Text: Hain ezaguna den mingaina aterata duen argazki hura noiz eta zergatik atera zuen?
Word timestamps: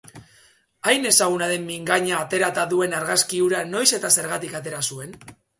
Hain 0.91 1.05
ezaguna 1.09 1.49
den 1.51 1.67
mingaina 1.67 2.15
aterata 2.21 2.65
duen 2.73 2.97
argazki 3.03 3.45
hura 3.49 3.63
noiz 3.77 3.87
eta 3.99 4.15
zergatik 4.19 4.61
atera 4.63 4.85
zuen? 4.93 5.19